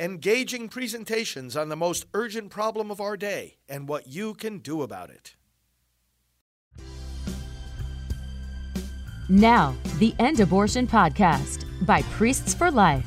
engaging 0.00 0.68
presentations 0.68 1.56
on 1.56 1.68
the 1.68 1.76
most 1.76 2.06
urgent 2.14 2.50
problem 2.50 2.88
of 2.90 3.00
our 3.00 3.16
day 3.16 3.56
and 3.68 3.88
what 3.88 4.06
you 4.06 4.32
can 4.32 4.58
do 4.58 4.82
about 4.82 5.10
it. 5.10 5.34
Now, 9.28 9.74
the 9.98 10.14
End 10.20 10.38
Abortion 10.40 10.86
Podcast 10.86 11.64
by 11.84 12.02
Priests 12.02 12.54
for 12.54 12.70
Life. 12.70 13.04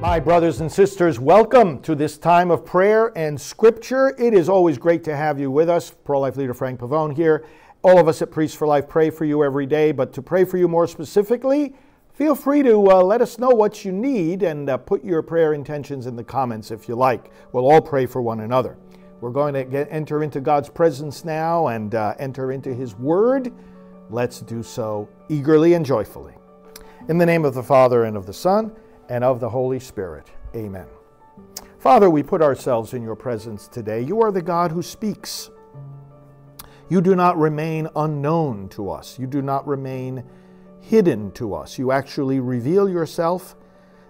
My 0.00 0.18
brothers 0.18 0.62
and 0.62 0.72
sisters, 0.72 1.20
welcome 1.20 1.80
to 1.82 1.94
this 1.94 2.16
time 2.16 2.50
of 2.50 2.64
prayer 2.64 3.12
and 3.14 3.38
scripture. 3.38 4.16
It 4.18 4.32
is 4.32 4.48
always 4.48 4.78
great 4.78 5.04
to 5.04 5.14
have 5.14 5.38
you 5.38 5.50
with 5.50 5.68
us. 5.68 5.90
Pro 5.90 6.18
life 6.18 6.36
leader 6.36 6.54
Frank 6.54 6.80
Pavone 6.80 7.14
here. 7.14 7.44
All 7.82 7.98
of 7.98 8.08
us 8.08 8.20
at 8.22 8.32
Priests 8.32 8.56
for 8.56 8.66
Life 8.66 8.88
pray 8.88 9.08
for 9.08 9.24
you 9.24 9.44
every 9.44 9.66
day, 9.66 9.92
but 9.92 10.12
to 10.14 10.22
pray 10.22 10.44
for 10.44 10.58
you 10.58 10.66
more 10.66 10.88
specifically, 10.88 11.74
feel 12.12 12.34
free 12.34 12.64
to 12.64 12.90
uh, 12.90 13.02
let 13.02 13.22
us 13.22 13.38
know 13.38 13.50
what 13.50 13.84
you 13.84 13.92
need 13.92 14.42
and 14.42 14.68
uh, 14.68 14.76
put 14.76 15.04
your 15.04 15.22
prayer 15.22 15.54
intentions 15.54 16.06
in 16.06 16.16
the 16.16 16.24
comments 16.24 16.72
if 16.72 16.88
you 16.88 16.96
like. 16.96 17.30
We'll 17.52 17.70
all 17.70 17.80
pray 17.80 18.06
for 18.06 18.20
one 18.20 18.40
another. 18.40 18.76
We're 19.20 19.30
going 19.30 19.54
to 19.54 19.64
get, 19.64 19.86
enter 19.92 20.24
into 20.24 20.40
God's 20.40 20.68
presence 20.68 21.24
now 21.24 21.68
and 21.68 21.94
uh, 21.94 22.14
enter 22.18 22.50
into 22.50 22.74
His 22.74 22.96
Word. 22.96 23.52
Let's 24.10 24.40
do 24.40 24.64
so 24.64 25.08
eagerly 25.28 25.74
and 25.74 25.86
joyfully. 25.86 26.34
In 27.08 27.16
the 27.16 27.26
name 27.26 27.44
of 27.44 27.54
the 27.54 27.62
Father 27.62 28.04
and 28.04 28.16
of 28.16 28.26
the 28.26 28.32
Son 28.32 28.72
and 29.08 29.22
of 29.22 29.38
the 29.38 29.48
Holy 29.48 29.78
Spirit. 29.78 30.26
Amen. 30.56 30.86
Father, 31.78 32.10
we 32.10 32.24
put 32.24 32.42
ourselves 32.42 32.92
in 32.92 33.02
your 33.04 33.14
presence 33.14 33.68
today. 33.68 34.00
You 34.00 34.20
are 34.20 34.32
the 34.32 34.42
God 34.42 34.72
who 34.72 34.82
speaks. 34.82 35.50
You 36.88 37.00
do 37.00 37.14
not 37.14 37.36
remain 37.36 37.88
unknown 37.96 38.68
to 38.70 38.90
us. 38.90 39.18
You 39.18 39.26
do 39.26 39.42
not 39.42 39.66
remain 39.66 40.24
hidden 40.80 41.30
to 41.32 41.54
us. 41.54 41.78
You 41.78 41.92
actually 41.92 42.40
reveal 42.40 42.88
yourself. 42.88 43.56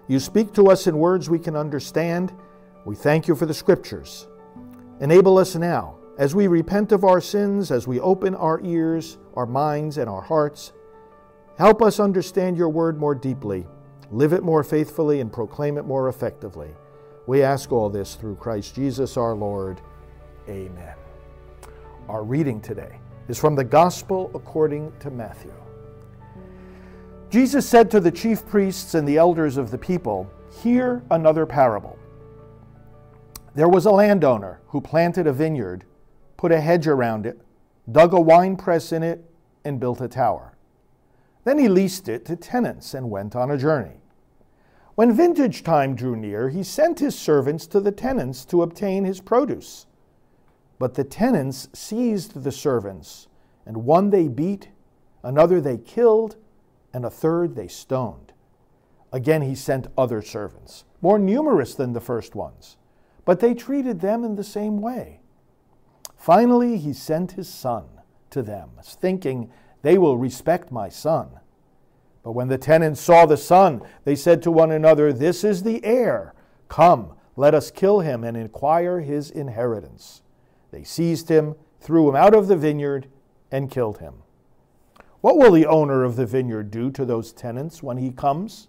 You 0.07 0.19
speak 0.19 0.53
to 0.53 0.67
us 0.67 0.87
in 0.87 0.97
words 0.97 1.29
we 1.29 1.39
can 1.39 1.55
understand. 1.55 2.33
We 2.85 2.95
thank 2.95 3.27
you 3.27 3.35
for 3.35 3.45
the 3.45 3.53
scriptures. 3.53 4.27
Enable 5.01 5.37
us 5.37 5.55
now, 5.55 5.97
as 6.17 6.35
we 6.35 6.47
repent 6.47 6.91
of 6.91 7.03
our 7.03 7.21
sins, 7.21 7.71
as 7.71 7.87
we 7.87 7.99
open 7.99 8.33
our 8.35 8.61
ears, 8.63 9.17
our 9.35 9.45
minds, 9.45 9.97
and 9.97 10.09
our 10.09 10.21
hearts. 10.21 10.73
Help 11.57 11.81
us 11.81 11.99
understand 11.99 12.57
your 12.57 12.69
word 12.69 12.97
more 12.97 13.15
deeply, 13.15 13.67
live 14.11 14.33
it 14.33 14.43
more 14.43 14.63
faithfully, 14.63 15.19
and 15.19 15.31
proclaim 15.31 15.77
it 15.77 15.85
more 15.85 16.07
effectively. 16.07 16.69
We 17.27 17.43
ask 17.43 17.71
all 17.71 17.89
this 17.89 18.15
through 18.15 18.35
Christ 18.35 18.75
Jesus 18.75 19.17
our 19.17 19.35
Lord. 19.35 19.81
Amen. 20.47 20.98
Our 22.09 22.23
reading 22.23 22.59
today 22.59 22.99
is 23.27 23.37
from 23.37 23.53
the 23.53 23.63
Gospel 23.63 24.31
according 24.33 24.91
to 24.99 25.11
Matthew. 25.11 25.53
Jesus 27.29 27.69
said 27.69 27.91
to 27.91 27.99
the 27.99 28.09
chief 28.09 28.47
priests 28.47 28.95
and 28.95 29.07
the 29.07 29.17
elders 29.17 29.57
of 29.57 29.69
the 29.69 29.77
people, 29.77 30.27
Hear 30.63 31.03
another 31.11 31.45
parable. 31.45 31.99
There 33.53 33.69
was 33.69 33.85
a 33.85 33.91
landowner 33.91 34.59
who 34.69 34.81
planted 34.81 35.27
a 35.27 35.33
vineyard, 35.33 35.85
put 36.35 36.51
a 36.51 36.59
hedge 36.59 36.87
around 36.87 37.27
it, 37.27 37.39
dug 37.91 38.13
a 38.13 38.19
wine 38.19 38.55
press 38.55 38.91
in 38.91 39.03
it, 39.03 39.23
and 39.63 39.79
built 39.79 40.01
a 40.01 40.07
tower. 40.07 40.57
Then 41.43 41.59
he 41.59 41.67
leased 41.67 42.09
it 42.09 42.25
to 42.25 42.35
tenants 42.35 42.95
and 42.95 43.11
went 43.11 43.35
on 43.35 43.51
a 43.51 43.57
journey. 43.57 44.01
When 44.95 45.13
vintage 45.13 45.61
time 45.61 45.93
drew 45.93 46.15
near, 46.15 46.49
he 46.49 46.63
sent 46.63 46.97
his 46.97 47.15
servants 47.15 47.67
to 47.67 47.79
the 47.79 47.91
tenants 47.91 48.45
to 48.45 48.63
obtain 48.63 49.05
his 49.05 49.21
produce. 49.21 49.85
But 50.79 50.95
the 50.95 51.03
tenants 51.03 51.67
seized 51.73 52.43
the 52.43 52.51
servants, 52.51 53.27
and 53.65 53.85
one 53.85 54.09
they 54.09 54.29
beat, 54.29 54.69
another 55.21 55.59
they 55.59 55.77
killed, 55.77 56.37
and 56.93 57.05
a 57.05 57.09
third 57.09 57.55
they 57.55 57.67
stoned. 57.67 58.31
Again 59.11 59.41
he 59.41 59.55
sent 59.55 59.87
other 59.97 60.21
servants, 60.21 60.85
more 61.01 61.19
numerous 61.19 61.75
than 61.75 61.93
the 61.93 62.01
first 62.01 62.33
ones, 62.33 62.77
but 63.25 63.41
they 63.41 63.53
treated 63.53 63.99
them 63.99 64.23
in 64.23 64.35
the 64.35 64.43
same 64.43 64.79
way. 64.79 65.19
Finally 66.15 66.77
he 66.77 66.93
sent 66.93 67.33
his 67.33 67.49
son 67.49 67.85
to 68.29 68.41
them, 68.41 68.69
thinking, 68.83 69.51
They 69.81 69.97
will 69.97 70.17
respect 70.17 70.71
my 70.71 70.89
son. 70.89 71.29
But 72.23 72.31
when 72.33 72.47
the 72.47 72.57
tenants 72.57 73.01
saw 73.01 73.25
the 73.25 73.37
son, 73.37 73.81
they 74.03 74.15
said 74.15 74.41
to 74.43 74.51
one 74.51 74.71
another, 74.71 75.11
This 75.11 75.43
is 75.43 75.63
the 75.63 75.83
heir. 75.83 76.33
Come, 76.67 77.13
let 77.35 77.55
us 77.55 77.71
kill 77.71 78.01
him 78.01 78.23
and 78.23 78.37
inquire 78.37 78.99
his 78.99 79.31
inheritance. 79.31 80.21
They 80.71 80.83
seized 80.83 81.29
him, 81.29 81.55
threw 81.79 82.09
him 82.09 82.15
out 82.15 82.35
of 82.35 82.47
the 82.47 82.55
vineyard, 82.55 83.07
and 83.51 83.71
killed 83.71 83.99
him. 83.99 84.15
What 85.21 85.37
will 85.37 85.51
the 85.51 85.65
owner 85.65 86.03
of 86.03 86.15
the 86.15 86.25
vineyard 86.25 86.71
do 86.71 86.91
to 86.91 87.05
those 87.05 87.33
tenants 87.33 87.83
when 87.83 87.97
he 87.97 88.11
comes? 88.11 88.67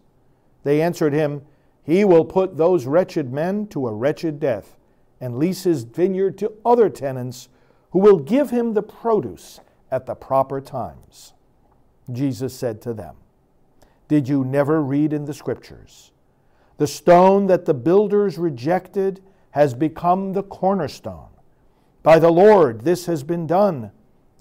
They 0.65 0.83
answered 0.83 1.13
him, 1.13 1.43
He 1.83 2.05
will 2.05 2.25
put 2.25 2.57
those 2.57 2.87
wretched 2.87 3.33
men 3.33 3.67
to 3.69 3.87
a 3.87 3.95
wretched 3.95 4.41
death 4.41 4.77
and 5.21 5.39
lease 5.39 5.65
his 5.65 5.85
vineyard 5.85 6.39
to 6.39 6.53
other 6.65 6.89
tenants 6.89 7.49
who 7.91 7.99
will 7.99 8.19
give 8.19 8.51
him 8.51 8.75
the 8.75 8.83
produce 8.83 9.61
at 9.91 10.07
the 10.07 10.15
proper 10.15 10.61
times. 10.61 11.35
Jesus 12.11 12.55
said 12.55 12.81
to 12.83 12.95
them, 12.95 13.17
Did 14.09 14.29
you 14.29 14.45
never 14.45 14.83
read 14.83 15.13
in 15.13 15.27
the 15.27 15.35
Scriptures? 15.35 16.11
The 16.79 16.87
stone 16.87 17.47
that 17.47 17.67
the 17.67 17.75
builders 17.75 18.39
rejected 18.39 19.23
has 19.51 19.75
become 19.75 20.33
the 20.33 20.43
cornerstone. 20.43 21.29
By 22.03 22.19
the 22.19 22.31
Lord, 22.31 22.83
this 22.83 23.07
has 23.07 23.23
been 23.23 23.47
done. 23.47 23.93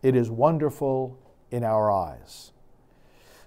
It 0.02 0.16
is 0.16 0.30
wonderful 0.30 1.20
in 1.52 1.64
our 1.64 1.92
eyes. 1.92 2.54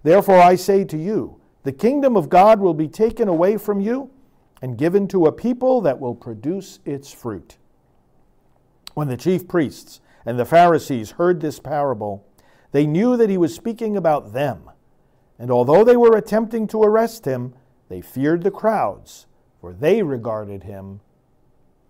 Therefore, 0.03 0.41
I 0.41 0.57
say 0.57 0.85
to 0.85 0.99
you, 0.99 1.41
the 1.63 1.73
kingdom 1.73 2.17
of 2.17 2.29
God 2.29 2.61
will 2.61 2.75
be 2.75 2.89
taken 2.89 3.29
away 3.29 3.57
from 3.57 3.81
you 3.81 4.11
and 4.61 4.77
given 4.77 5.09
to 5.09 5.27
a 5.27 5.33
people 5.33 5.81
that 5.81 5.99
will 5.99 6.15
produce 6.15 6.81
its 6.85 7.13
fruit. 7.13 7.57
When 8.95 9.09
the 9.09 9.17
chief 9.17 9.49
priests 9.49 10.01
and 10.27 10.39
the 10.39 10.45
Pharisees 10.45 11.13
heard 11.13 11.41
this 11.41 11.59
parable, 11.59 12.27
they 12.73 12.87
knew 12.87 13.17
that 13.17 13.31
he 13.31 13.39
was 13.39 13.55
speaking 13.55 13.97
about 13.97 14.33
them. 14.33 14.71
And 15.39 15.51
although 15.51 15.85
they 15.85 15.97
were 15.97 16.17
attempting 16.17 16.67
to 16.69 16.83
arrest 16.83 17.25
him, 17.25 17.55
they 17.89 18.01
feared 18.01 18.43
the 18.43 18.51
crowds, 18.51 19.27
for 19.61 19.73
they 19.73 20.03
regarded 20.03 20.65
him 20.65 21.01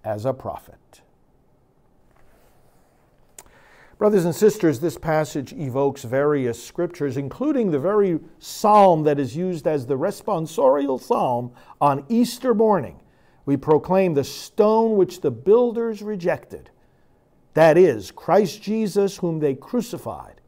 as 0.04 0.24
a 0.24 0.32
prophet. 0.32 1.02
Brothers 4.02 4.24
and 4.24 4.34
sisters, 4.34 4.80
this 4.80 4.98
passage 4.98 5.52
evokes 5.52 6.02
various 6.02 6.60
scriptures, 6.60 7.16
including 7.16 7.70
the 7.70 7.78
very 7.78 8.18
psalm 8.40 9.04
that 9.04 9.20
is 9.20 9.36
used 9.36 9.68
as 9.68 9.86
the 9.86 9.96
responsorial 9.96 11.00
psalm 11.00 11.52
on 11.80 12.04
Easter 12.08 12.52
morning. 12.52 13.00
We 13.46 13.56
proclaim 13.56 14.14
the 14.14 14.24
stone 14.24 14.96
which 14.96 15.20
the 15.20 15.30
builders 15.30 16.02
rejected, 16.02 16.70
that 17.54 17.78
is, 17.78 18.10
Christ 18.10 18.60
Jesus, 18.60 19.18
whom 19.18 19.38
they 19.38 19.54
crucified, 19.54 20.40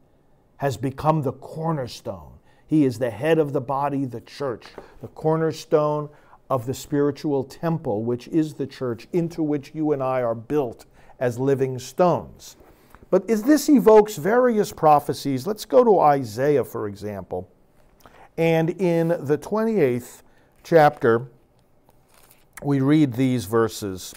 has 0.57 0.75
become 0.75 1.21
the 1.21 1.31
cornerstone. 1.31 2.33
He 2.67 2.83
is 2.83 2.99
the 2.99 3.09
head 3.09 3.39
of 3.39 3.53
the 3.53 3.61
body, 3.61 4.03
the 4.03 4.19
church, 4.19 4.65
the 4.99 5.07
cornerstone 5.07 6.09
of 6.49 6.65
the 6.65 6.73
spiritual 6.73 7.45
temple, 7.45 8.03
which 8.03 8.27
is 8.27 8.55
the 8.55 8.67
church, 8.67 9.07
into 9.13 9.41
which 9.41 9.73
you 9.73 9.93
and 9.93 10.03
I 10.03 10.23
are 10.23 10.35
built 10.35 10.85
as 11.21 11.39
living 11.39 11.79
stones. 11.79 12.57
But 13.09 13.29
as 13.29 13.43
this 13.43 13.69
evokes 13.69 14.17
various 14.17 14.71
prophecies, 14.71 15.45
let's 15.45 15.65
go 15.65 15.83
to 15.83 15.99
Isaiah, 15.99 16.63
for 16.63 16.87
example. 16.87 17.49
And 18.37 18.69
in 18.71 19.09
the 19.09 19.37
28th 19.37 20.21
chapter, 20.63 21.27
we 22.63 22.79
read 22.79 23.13
these 23.13 23.45
verses, 23.45 24.13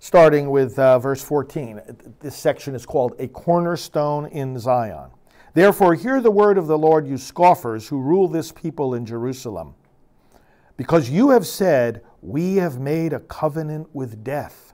starting 0.00 0.50
with 0.50 0.78
uh, 0.78 0.98
verse 0.98 1.22
14. 1.22 1.80
This 2.20 2.36
section 2.36 2.74
is 2.74 2.84
called 2.84 3.14
A 3.18 3.28
Cornerstone 3.28 4.26
in 4.26 4.58
Zion. 4.58 5.10
Therefore, 5.54 5.94
hear 5.94 6.20
the 6.20 6.30
word 6.30 6.58
of 6.58 6.66
the 6.66 6.78
Lord, 6.78 7.06
you 7.06 7.18
scoffers 7.18 7.88
who 7.88 8.00
rule 8.00 8.28
this 8.28 8.52
people 8.52 8.94
in 8.94 9.04
Jerusalem. 9.04 9.74
Because 10.76 11.10
you 11.10 11.30
have 11.30 11.46
said, 11.46 12.02
We 12.22 12.56
have 12.56 12.80
made 12.80 13.12
a 13.12 13.20
covenant 13.20 13.88
with 13.92 14.24
death 14.24 14.69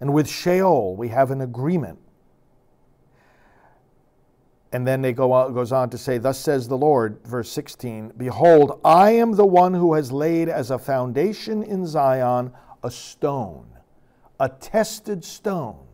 and 0.00 0.12
with 0.12 0.28
Sheol, 0.28 0.94
we 0.96 1.08
have 1.08 1.30
an 1.30 1.40
agreement. 1.40 1.98
And 4.72 4.86
then 4.86 5.00
they 5.00 5.12
go 5.12 5.50
goes 5.52 5.72
on 5.72 5.88
to 5.90 5.98
say, 5.98 6.18
Thus 6.18 6.38
says 6.38 6.68
the 6.68 6.76
Lord, 6.76 7.20
verse 7.24 7.50
16 7.50 8.12
Behold, 8.16 8.80
I 8.84 9.12
am 9.12 9.32
the 9.32 9.46
one 9.46 9.72
who 9.72 9.94
has 9.94 10.12
laid 10.12 10.48
as 10.48 10.70
a 10.70 10.78
foundation 10.78 11.62
in 11.62 11.86
Zion 11.86 12.52
a 12.82 12.90
stone, 12.90 13.68
a 14.38 14.48
tested 14.48 15.24
stone, 15.24 15.86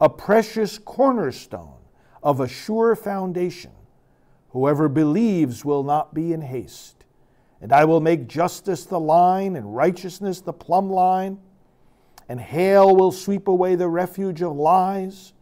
a 0.00 0.08
precious 0.08 0.78
cornerstone 0.78 1.78
of 2.22 2.40
a 2.40 2.48
sure 2.48 2.96
foundation. 2.96 3.70
Whoever 4.50 4.88
believes 4.88 5.64
will 5.64 5.82
not 5.82 6.14
be 6.14 6.32
in 6.32 6.40
haste. 6.40 7.04
And 7.60 7.72
I 7.72 7.84
will 7.84 8.00
make 8.00 8.26
justice 8.26 8.84
the 8.84 8.98
line 8.98 9.54
and 9.54 9.76
righteousness 9.76 10.40
the 10.40 10.52
plumb 10.52 10.90
line 10.90 11.38
and 12.28 12.40
hail 12.40 12.94
will 12.94 13.12
sweep 13.12 13.48
away 13.48 13.74
the 13.74 13.88
refuge 13.88 14.42
of 14.42 14.56
lies. 14.56 15.32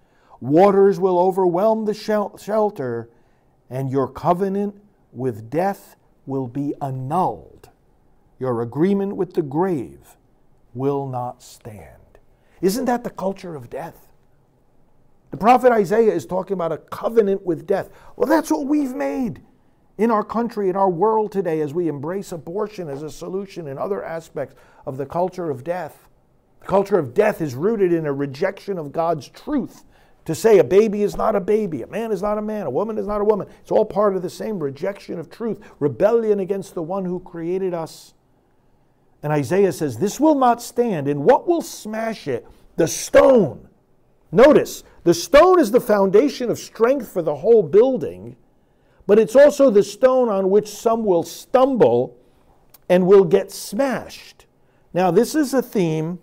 Waters 0.41 1.01
will 1.01 1.19
overwhelm 1.19 1.85
the 1.85 1.95
shel- 1.95 2.37
shelter, 2.37 3.09
and 3.71 3.91
your 3.91 4.09
covenant 4.09 4.81
with 5.13 5.49
death 5.49 5.97
will 6.27 6.49
be 6.49 6.75
annulled. 6.81 7.71
Your 8.39 8.61
agreement 8.63 9.17
with 9.17 9.35
the 9.35 9.43
grave 9.43 10.17
will 10.75 11.07
not 11.07 11.43
stand. 11.43 12.19
Isn't 12.61 12.85
that 12.87 13.05
the 13.05 13.11
culture 13.11 13.55
of 13.55 13.71
death? 13.71 14.09
The 15.31 15.37
prophet 15.37 15.73
Isaiah 15.73 16.13
is 16.13 16.27
talking 16.27 16.55
about 16.55 16.73
a 16.73 16.79
covenant 16.79 17.45
with 17.45 17.67
death. 17.67 17.91
Well, 18.17 18.29
that's 18.29 18.51
what 18.51 18.67
we've 18.67 18.95
made 18.95 19.43
in 19.97 20.11
our 20.11 20.25
country, 20.25 20.69
in 20.69 20.77
our 20.77 20.91
world 20.91 21.33
today, 21.33 21.61
as 21.61 21.73
we 21.73 21.89
embrace 21.89 22.33
abortion 22.33 22.89
as 22.89 23.03
a 23.03 23.11
solution 23.11 23.69
in 23.69 23.79
other 23.79 24.05
aspects 24.05 24.57
of 24.87 24.97
the 24.97 25.07
culture 25.07 25.51
of 25.51 25.65
death. 25.65 26.09
Culture 26.67 26.99
of 26.99 27.15
death 27.15 27.41
is 27.41 27.55
rooted 27.55 27.93
in 27.93 28.07
a 28.07 28.13
rejection 28.13 28.79
of 28.79 28.93
God's 28.93 29.29
truth. 29.29 29.85
To 30.25 30.35
say 30.35 30.59
a 30.59 30.65
baby 30.65 31.03
is 31.03 31.17
not 31.17 31.37
a 31.37 31.41
baby, 31.41 31.83
a 31.83 31.87
man 31.87 32.11
is 32.11 32.23
not 32.23 32.39
a 32.39 32.43
man, 32.43 32.67
a 32.67 32.71
woman 32.71 32.97
is 32.97 33.07
not 33.07 33.21
a 33.21 33.25
woman, 33.25 33.47
it's 33.61 33.71
all 33.71 33.85
part 33.85 34.17
of 34.17 34.23
the 34.23 34.31
same 34.31 34.59
rejection 34.59 35.19
of 35.19 35.29
truth, 35.29 35.61
rebellion 35.81 36.41
against 36.41 36.75
the 36.75 36.83
one 36.83 37.05
who 37.05 37.21
created 37.21 37.75
us. 37.75 38.15
And 39.23 39.33
Isaiah 39.33 39.73
says, 39.73 39.99
This 39.99 40.19
will 40.19 40.35
not 40.35 40.63
stand. 40.63 41.09
And 41.09 41.25
what 41.25 41.47
will 41.47 41.63
smash 41.63 42.27
it? 42.27 42.47
The 42.77 42.89
stone. 42.89 43.69
Notice, 44.33 44.83
the 45.05 45.15
stone 45.15 45.61
is 45.61 45.71
the 45.71 45.81
foundation 45.81 46.51
of 46.51 46.59
strength 46.59 47.09
for 47.09 47.23
the 47.23 47.37
whole 47.37 47.63
building, 47.63 48.37
but 49.07 49.19
it's 49.19 49.37
also 49.37 49.71
the 49.71 49.83
stone 49.83 50.29
on 50.29 50.51
which 50.51 50.69
some 50.69 51.05
will 51.05 51.23
stumble 51.23 52.19
and 52.89 53.07
will 53.07 53.25
get 53.25 53.51
smashed. 53.51 54.47
Now, 54.93 55.11
this 55.11 55.35
is 55.35 55.55
a 55.55 55.63
theme. 55.63 56.19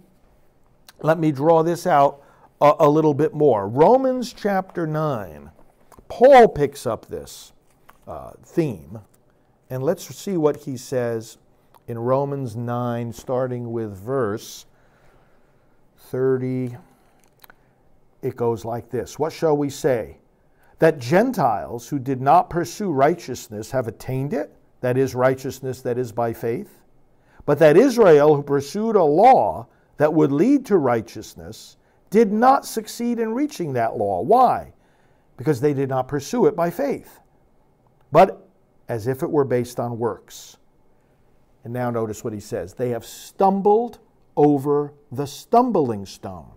Let 1.03 1.19
me 1.19 1.31
draw 1.31 1.63
this 1.63 1.88
out 1.88 2.21
a, 2.62 2.74
a 2.81 2.89
little 2.89 3.13
bit 3.13 3.33
more. 3.33 3.68
Romans 3.68 4.33
chapter 4.33 4.86
9, 4.86 5.50
Paul 6.07 6.48
picks 6.48 6.86
up 6.86 7.07
this 7.07 7.53
uh, 8.07 8.31
theme, 8.44 9.00
and 9.69 9.81
let's 9.81 10.03
see 10.15 10.38
what 10.38 10.57
he 10.57 10.77
says 10.77 11.38
in 11.88 11.98
Romans 11.98 12.56
9, 12.56 13.13
starting 13.13 13.71
with 13.71 13.98
verse 13.98 14.65
30. 15.98 16.77
It 18.21 18.36
goes 18.36 18.63
like 18.63 18.89
this 18.89 19.18
What 19.18 19.33
shall 19.33 19.57
we 19.57 19.69
say? 19.69 20.18
That 20.80 21.00
Gentiles 21.00 21.88
who 21.88 22.00
did 22.00 22.21
not 22.21 22.50
pursue 22.50 22.92
righteousness 22.92 23.71
have 23.71 23.88
attained 23.88 24.33
it, 24.33 24.56
that 24.81 24.98
is, 24.98 25.13
righteousness 25.15 25.81
that 25.81 25.98
is 25.98 26.12
by 26.12 26.33
faith, 26.33 26.80
but 27.45 27.59
that 27.59 27.77
Israel 27.77 28.36
who 28.36 28.44
pursued 28.44 28.95
a 28.95 29.03
law 29.03 29.68
that 30.01 30.15
would 30.15 30.31
lead 30.31 30.65
to 30.65 30.80
righteousness 30.80 31.77
did 32.09 32.31
not 32.31 32.65
succeed 32.65 33.19
in 33.19 33.36
reaching 33.36 33.74
that 33.74 33.98
law. 33.98 34.19
Why? 34.19 34.74
Because 35.38 35.62
they 35.62 35.75
did 35.75 35.89
not 35.89 36.07
pursue 36.07 36.48
it 36.48 36.56
by 36.56 36.71
faith, 36.71 37.19
but 38.12 38.50
as 38.89 39.06
if 39.06 39.21
it 39.21 39.30
were 39.30 39.45
based 39.45 39.80
on 39.80 40.00
works. 40.00 40.57
And 41.63 41.71
now 41.71 41.92
notice 41.92 42.24
what 42.24 42.33
he 42.33 42.39
says 42.39 42.74
they 42.74 42.89
have 42.89 43.06
stumbled 43.06 44.00
over 44.36 44.95
the 45.12 45.27
stumbling 45.27 46.07
stone. 46.07 46.50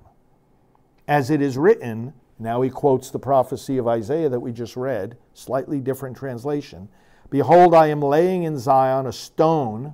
As 1.06 1.29
it 1.29 1.43
is 1.43 1.58
written, 1.58 2.14
now 2.38 2.62
he 2.62 2.70
quotes 2.70 3.11
the 3.11 3.19
prophecy 3.19 3.76
of 3.76 3.87
Isaiah 3.87 4.31
that 4.31 4.41
we 4.41 4.52
just 4.52 4.75
read, 4.75 5.19
slightly 5.35 5.82
different 5.82 6.17
translation. 6.17 6.88
Behold, 7.29 7.75
I 7.75 7.88
am 7.88 8.00
laying 8.00 8.44
in 8.44 8.58
Zion 8.58 9.06
a 9.06 9.12
stone 9.12 9.93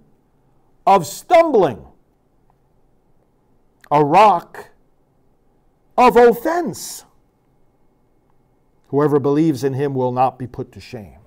of 0.86 1.04
stumbling, 1.04 1.84
a 3.90 4.04
rock 4.04 4.70
of 5.96 6.16
offense. 6.16 7.04
Whoever 8.88 9.18
believes 9.18 9.64
in 9.64 9.74
him 9.74 9.94
will 9.94 10.12
not 10.12 10.38
be 10.38 10.46
put 10.46 10.72
to 10.72 10.80
shame. 10.80 11.18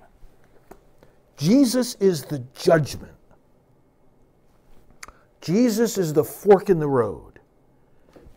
Jesus 1.36 1.94
is 1.96 2.24
the 2.24 2.40
judgment 2.54 3.14
Jesus 5.44 5.98
is 5.98 6.14
the 6.14 6.24
fork 6.24 6.70
in 6.70 6.78
the 6.78 6.88
road. 6.88 7.38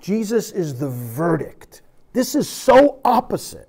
Jesus 0.02 0.52
is 0.52 0.78
the 0.78 0.90
verdict. 0.90 1.82
This 2.12 2.36
is 2.36 2.50
so 2.50 3.00
opposite. 3.06 3.67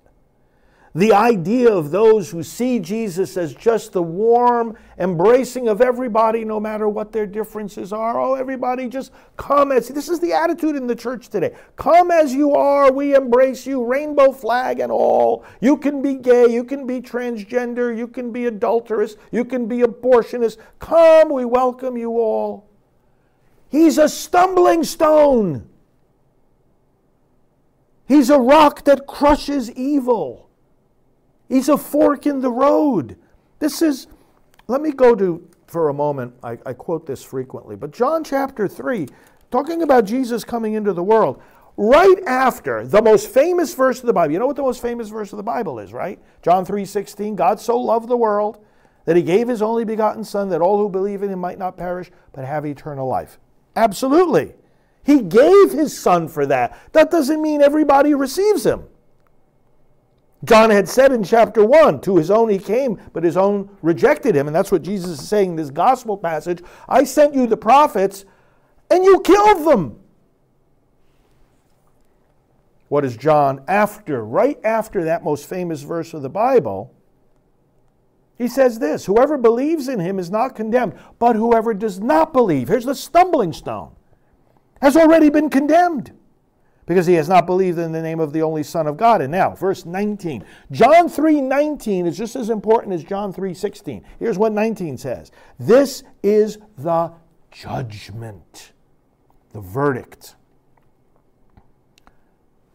The 0.95 1.13
idea 1.13 1.71
of 1.71 1.91
those 1.91 2.31
who 2.31 2.43
see 2.43 2.79
Jesus 2.79 3.37
as 3.37 3.55
just 3.55 3.93
the 3.93 4.03
warm 4.03 4.77
embracing 4.99 5.69
of 5.69 5.81
everybody, 5.81 6.45
no 6.45 6.59
matter 6.59 6.89
what 6.89 7.13
their 7.13 7.27
differences 7.27 7.93
are. 7.93 8.19
Oh, 8.19 8.35
everybody 8.35 8.89
just 8.89 9.13
come 9.37 9.71
as 9.71 9.89
this 9.89 10.09
is 10.09 10.19
the 10.19 10.33
attitude 10.33 10.77
in 10.77 10.87
the 10.87 10.97
church 10.97 11.29
today. 11.29 11.55
Come 11.77 12.11
as 12.11 12.35
you 12.35 12.55
are, 12.55 12.91
we 12.91 13.15
embrace 13.15 13.67
you, 13.67 13.85
rainbow 13.85 14.33
flag 14.33 14.81
and 14.81 14.91
all. 14.91 15.45
You 15.61 15.77
can 15.77 16.01
be 16.01 16.15
gay, 16.15 16.47
you 16.49 16.65
can 16.65 16.87
be 16.87 17.01
transgender, 17.01 17.97
you 17.97 18.09
can 18.09 18.33
be 18.33 18.47
adulterous, 18.47 19.17
you 19.31 19.45
can 19.45 19.67
be 19.67 19.81
abortionist. 19.81 20.57
Come, 20.79 21.31
we 21.31 21.45
welcome 21.45 21.97
you 21.97 22.19
all. 22.19 22.67
He's 23.69 23.99
a 23.99 24.09
stumbling 24.09 24.85
stone. 24.85 25.69
He's 28.07 28.31
a 28.31 28.39
rock 28.39 28.85
that 28.85 29.07
crushes 29.07 29.71
evil. 29.73 30.48
He's 31.49 31.69
a 31.69 31.79
fork 31.79 32.27
in 32.27 32.41
the 32.41 32.51
road. 32.51 33.17
This 33.59 33.83
is, 33.83 34.07
let 34.67 34.81
me 34.81 34.93
go 34.93 35.15
to, 35.15 35.49
for 35.67 35.89
a 35.89 35.95
moment, 35.95 36.35
I, 36.43 36.59
I, 36.65 36.73
quote 36.73 37.07
this 37.07 37.23
frequently, 37.23 37.77
but 37.77 37.91
John 37.91 38.23
chapter 38.23 38.69
3, 38.69 39.09
talking 39.51 39.83
about 39.83 40.05
Jesus 40.05 40.45
coming 40.45 40.75
into 40.75 40.93
the 40.93 41.03
world, 41.03 41.43
right 41.77 42.19
after 42.27 42.87
the 42.87 43.01
most 43.01 43.29
famous 43.29 43.75
verse 43.75 44.01
of 44.01 44.07
the 44.07 44.13
Bible. 44.13 44.33
You 44.33 44.39
know 44.41 44.47
what 44.47 44.57
the 44.57 44.63
most 44.63 44.83
famous 44.83 45.09
verse 45.09 45.33
of 45.33 45.37
the 45.37 45.43
Bible 45.43 45.79
is, 45.79 45.93
right? 45.93 46.19
John 46.43 46.65
3 46.65 46.85
16, 46.85 47.37
God 47.37 47.61
so 47.61 47.79
loved 47.79 48.09
the 48.09 48.17
world 48.17 48.65
that 49.05 49.17
he 49.17 49.23
gave 49.23 49.49
his 49.49 49.63
only 49.63 49.85
begotten 49.85 50.25
Son 50.25 50.51
that 50.51 50.61
all 50.61 50.77
who 50.77 50.89
believe 50.89 51.23
in 51.23 51.31
him 51.31 51.39
might 51.39 51.59
not 51.59 51.77
perish 51.77 52.11
but 52.33 52.45
have 52.45 52.67
eternal 52.67 53.07
life. 53.07 53.39
Absolutely. 53.75 54.55
He 55.05 55.23
gave 55.23 55.73
his 55.73 55.99
son 55.99 56.29
for 56.29 56.45
that. 56.47 56.79
That 56.93 57.11
doesn't 57.11 57.41
mean 57.41 57.63
everybody 57.63 58.13
receives 58.13 58.67
him. 58.67 58.85
John 60.45 60.71
had 60.71 60.89
said 60.89 61.13
in 61.13 61.25
chapter 61.25 61.65
1, 61.65 62.01
to 62.03 62.17
his 62.17 62.31
own 62.31 62.49
he 62.49 62.59
came, 62.59 63.01
but 63.13 63.25
his 63.25 63.37
own 63.37 63.77
rejected 63.83 64.37
him. 64.37 64.47
And 64.47 64.55
that's 64.55 64.71
what 64.71 64.83
Jesus 64.83 65.21
is 65.21 65.29
saying 65.29 65.51
in 65.51 65.57
this 65.57 65.71
gospel 65.71 66.17
passage. 66.17 66.63
I 66.89 67.05
sent 67.05 67.35
you 67.35 67.47
the 67.47 67.57
prophets, 67.57 68.25
and 68.91 69.05
you 69.05 69.21
killed 69.21 69.67
them. 69.67 69.99
What 72.89 73.05
is 73.05 73.17
John 73.17 73.63
after, 73.67 74.25
right 74.25 74.59
after 74.65 75.05
that 75.05 75.25
most 75.25 75.49
famous 75.49 75.83
verse 75.83 76.15
of 76.15 76.23
the 76.23 76.31
Bible? 76.31 76.95
He 78.39 78.47
says 78.47 78.79
this 78.79 79.07
Whoever 79.07 79.37
believes 79.37 79.89
in 79.89 79.99
him 79.99 80.21
is 80.21 80.31
not 80.31 80.55
condemned, 80.55 80.95
but 81.19 81.35
whoever 81.35 81.75
does 81.75 81.99
not 81.99 82.33
believe, 82.33 82.69
here's 82.69 82.85
the 82.85 82.95
stumbling 82.95 83.53
stone, 83.53 83.91
has 84.81 84.97
already 84.97 85.29
been 85.29 85.51
condemned 85.51 86.13
because 86.89 87.07
he 87.07 87.13
has 87.15 87.29
not 87.29 87.45
believed 87.45 87.79
in 87.79 87.93
the 87.93 88.01
name 88.01 88.19
of 88.19 88.33
the 88.33 88.41
only 88.41 88.63
Son 88.63 88.87
of 88.87 88.97
God. 88.97 89.21
And 89.21 89.31
now, 89.31 89.51
verse 89.55 89.85
19. 89.85 90.43
John 90.73 91.09
3 91.09 91.43
19 91.43 92.07
is 92.07 92.17
just 92.17 92.35
as 92.35 92.49
important 92.49 92.95
as 92.95 93.05
John 93.05 93.31
3 93.31 93.53
16. 93.53 94.03
Here's 94.19 94.39
what 94.39 94.53
19 94.53 94.97
says 94.97 95.31
This 95.61 96.03
is 96.23 96.59
the 96.79 97.13
judgment, 97.53 98.73
the 99.53 99.61
verdict. 99.61 100.35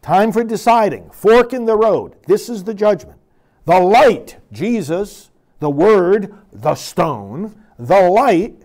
Time 0.03 0.31
for 0.31 0.43
deciding, 0.43 1.09
fork 1.09 1.51
in 1.51 1.65
the 1.65 1.77
road. 1.77 2.15
This 2.27 2.49
is 2.49 2.65
the 2.65 2.73
judgment. 2.73 3.17
The 3.65 3.79
light, 3.79 4.37
Jesus, 4.51 5.31
the 5.59 5.71
Word, 5.71 6.35
the 6.51 6.75
stone, 6.75 7.63
the 7.79 8.09
light, 8.09 8.61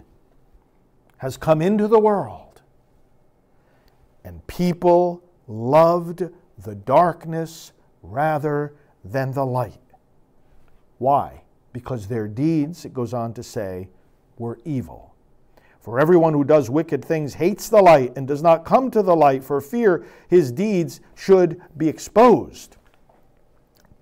has 1.18 1.38
come 1.38 1.62
into 1.62 1.88
the 1.88 1.98
world. 1.98 2.60
And 4.24 4.46
people 4.46 5.22
loved 5.48 6.28
the 6.58 6.74
darkness 6.74 7.72
rather 8.02 8.74
than 9.04 9.32
the 9.32 9.44
light. 9.44 9.80
Why? 10.98 11.42
Because 11.72 12.06
their 12.06 12.28
deeds, 12.28 12.84
it 12.84 12.92
goes 12.92 13.14
on 13.14 13.32
to 13.34 13.42
say, 13.42 13.88
were 14.36 14.60
evil. 14.64 15.14
For 15.80 15.98
everyone 15.98 16.34
who 16.34 16.44
does 16.44 16.68
wicked 16.68 17.04
things 17.04 17.34
hates 17.34 17.68
the 17.68 17.80
light 17.80 18.12
and 18.16 18.28
does 18.28 18.42
not 18.42 18.64
come 18.64 18.90
to 18.90 19.02
the 19.02 19.16
light 19.16 19.42
for 19.42 19.60
fear 19.60 20.04
his 20.28 20.52
deeds 20.52 21.00
should 21.14 21.60
be 21.76 21.88
exposed. 21.88 22.76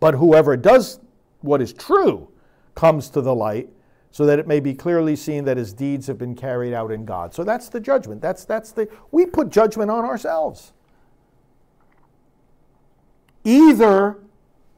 But 0.00 0.14
whoever 0.14 0.56
does 0.56 1.00
what 1.40 1.62
is 1.62 1.72
true 1.72 2.28
comes 2.74 3.08
to 3.10 3.20
the 3.20 3.34
light 3.34 3.68
so 4.10 4.24
that 4.26 4.38
it 4.38 4.46
may 4.46 4.60
be 4.60 4.74
clearly 4.74 5.14
seen 5.14 5.44
that 5.44 5.58
his 5.58 5.72
deeds 5.72 6.06
have 6.06 6.18
been 6.18 6.34
carried 6.34 6.72
out 6.72 6.90
in 6.90 7.04
God. 7.04 7.34
So 7.34 7.44
that's 7.44 7.68
the 7.68 7.80
judgment. 7.80 8.20
That's, 8.20 8.44
that's 8.44 8.72
the, 8.72 8.88
we 9.10 9.26
put 9.26 9.50
judgment 9.50 9.90
on 9.90 10.04
ourselves. 10.04 10.72
Either 13.46 14.18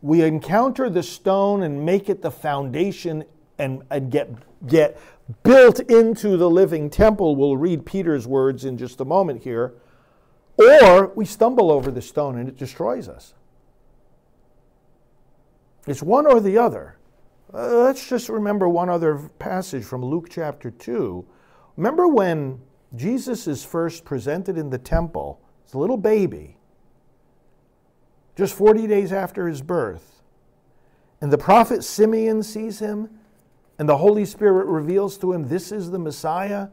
we 0.02 0.22
encounter 0.22 0.90
the 0.90 1.02
stone 1.02 1.62
and 1.62 1.86
make 1.86 2.10
it 2.10 2.20
the 2.20 2.30
foundation 2.30 3.24
and, 3.58 3.82
and 3.90 4.12
get, 4.12 4.30
get 4.66 5.00
built 5.42 5.80
into 5.80 6.36
the 6.36 6.50
living 6.50 6.90
temple. 6.90 7.34
We'll 7.34 7.56
read 7.56 7.86
Peter's 7.86 8.26
words 8.26 8.66
in 8.66 8.76
just 8.76 9.00
a 9.00 9.06
moment 9.06 9.42
here. 9.42 9.72
Or 10.58 11.06
we 11.14 11.24
stumble 11.24 11.72
over 11.72 11.90
the 11.90 12.02
stone 12.02 12.36
and 12.36 12.46
it 12.46 12.58
destroys 12.58 13.08
us. 13.08 13.32
It's 15.86 16.02
one 16.02 16.26
or 16.26 16.38
the 16.38 16.58
other. 16.58 16.98
Uh, 17.54 17.84
let's 17.84 18.06
just 18.06 18.28
remember 18.28 18.68
one 18.68 18.90
other 18.90 19.30
passage 19.38 19.84
from 19.84 20.04
Luke 20.04 20.28
chapter 20.30 20.70
2. 20.70 21.24
Remember 21.78 22.06
when 22.06 22.60
Jesus 22.94 23.46
is 23.46 23.64
first 23.64 24.04
presented 24.04 24.58
in 24.58 24.68
the 24.68 24.76
temple, 24.76 25.40
as 25.66 25.72
a 25.72 25.78
little 25.78 25.96
baby, 25.96 26.57
just 28.38 28.54
40 28.54 28.86
days 28.86 29.12
after 29.12 29.48
his 29.48 29.62
birth, 29.62 30.22
and 31.20 31.32
the 31.32 31.36
prophet 31.36 31.82
Simeon 31.82 32.44
sees 32.44 32.78
him, 32.78 33.10
and 33.80 33.88
the 33.88 33.96
Holy 33.96 34.24
Spirit 34.24 34.66
reveals 34.66 35.18
to 35.18 35.32
him, 35.32 35.48
This 35.48 35.72
is 35.72 35.90
the 35.90 35.98
Messiah 35.98 36.68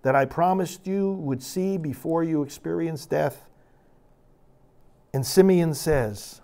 that 0.00 0.16
I 0.16 0.24
promised 0.24 0.86
you 0.86 1.12
would 1.12 1.42
see 1.42 1.76
before 1.76 2.24
you 2.24 2.42
experience 2.42 3.04
death. 3.04 3.50
And 5.12 5.26
Simeon 5.26 5.74
says, 5.74 6.40